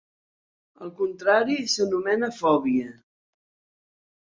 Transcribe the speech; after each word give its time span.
El 0.85 0.93
contrari 1.01 1.59
s'anomena 1.75 2.31
fòbia. 2.41 2.91